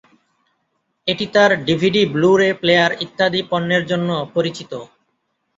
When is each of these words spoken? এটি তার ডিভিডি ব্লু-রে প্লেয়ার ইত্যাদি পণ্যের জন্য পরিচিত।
এটি 1.07 1.25
তার 1.33 1.51
ডিভিডি 1.67 2.01
ব্লু-রে 2.13 2.49
প্লেয়ার 2.61 2.91
ইত্যাদি 3.05 3.41
পণ্যের 3.51 3.83
জন্য 3.91 4.09
পরিচিত। 4.35 4.71